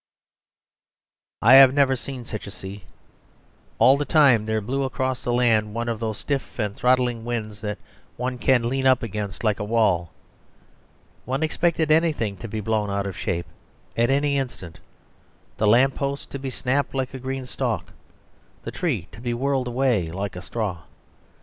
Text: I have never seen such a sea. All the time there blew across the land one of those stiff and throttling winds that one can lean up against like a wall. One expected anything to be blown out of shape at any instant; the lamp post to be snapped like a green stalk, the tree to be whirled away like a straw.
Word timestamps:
I 1.43 1.53
have 1.57 1.75
never 1.75 1.95
seen 1.95 2.25
such 2.25 2.47
a 2.47 2.49
sea. 2.49 2.85
All 3.77 3.97
the 3.97 4.03
time 4.03 4.47
there 4.47 4.59
blew 4.59 4.81
across 4.81 5.23
the 5.23 5.31
land 5.31 5.75
one 5.75 5.87
of 5.87 5.99
those 5.99 6.17
stiff 6.17 6.57
and 6.57 6.75
throttling 6.75 7.23
winds 7.23 7.61
that 7.61 7.77
one 8.17 8.39
can 8.39 8.67
lean 8.67 8.87
up 8.87 9.03
against 9.03 9.43
like 9.43 9.59
a 9.59 9.63
wall. 9.63 10.11
One 11.25 11.43
expected 11.43 11.91
anything 11.91 12.35
to 12.37 12.47
be 12.47 12.61
blown 12.61 12.89
out 12.89 13.05
of 13.05 13.15
shape 13.15 13.45
at 13.95 14.09
any 14.09 14.39
instant; 14.39 14.79
the 15.57 15.67
lamp 15.67 15.93
post 15.93 16.31
to 16.31 16.39
be 16.39 16.49
snapped 16.49 16.95
like 16.95 17.13
a 17.13 17.19
green 17.19 17.45
stalk, 17.45 17.93
the 18.63 18.71
tree 18.71 19.07
to 19.11 19.21
be 19.21 19.35
whirled 19.35 19.67
away 19.67 20.09
like 20.11 20.35
a 20.35 20.41
straw. 20.41 20.79